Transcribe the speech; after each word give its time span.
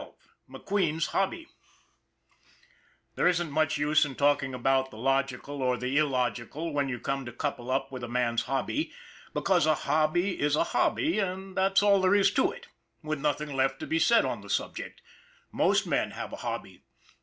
XII 0.00 0.08
McQUEEN'S 0.50 1.08
HOBBY 1.08 1.46
THERE 3.16 3.28
isn't 3.28 3.50
much 3.50 3.76
use 3.76 4.06
in 4.06 4.14
talking 4.14 4.54
about 4.54 4.90
the 4.90 4.96
logical 4.96 5.60
or 5.60 5.76
the 5.76 5.94
illogical 5.98 6.72
when 6.72 6.88
you 6.88 6.98
come 6.98 7.26
to 7.26 7.32
couple 7.32 7.70
up 7.70 7.92
with 7.92 8.02
a 8.02 8.08
man's 8.08 8.44
hobby, 8.44 8.94
because 9.34 9.66
a 9.66 9.74
hobby 9.74 10.40
is 10.40 10.56
a 10.56 10.64
hobby 10.64 11.18
and 11.18 11.54
that's 11.54 11.82
all 11.82 12.00
there 12.00 12.14
is 12.14 12.30
to 12.30 12.50
it 12.50 12.66
with 13.02 13.20
nothing 13.20 13.54
left 13.54 13.78
to 13.80 13.86
be 13.86 13.98
said 13.98 14.24
on 14.24 14.40
the 14.40 14.48
sub 14.48 14.74
ject. 14.74 15.02
Most 15.52 15.86
men 15.86 16.12
have 16.12 16.32
a 16.32 16.36
hobby. 16.36 16.80